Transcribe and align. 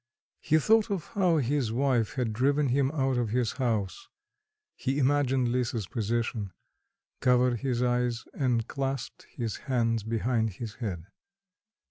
He 0.39 0.57
thought 0.57 0.89
of 0.89 1.09
how 1.09 1.37
his 1.37 1.71
wife 1.71 2.15
had 2.15 2.33
driven 2.33 2.69
him 2.69 2.89
out 2.89 3.17
of 3.19 3.29
his 3.29 3.51
house; 3.51 4.07
he 4.75 4.97
imagined 4.97 5.51
Lisa's 5.51 5.85
position, 5.85 6.53
covered 7.19 7.59
his 7.59 7.83
eyes 7.83 8.25
and 8.33 8.67
clasped 8.67 9.27
his 9.29 9.57
hands 9.69 10.01
behind 10.01 10.53
his 10.53 10.73
head. 10.81 11.05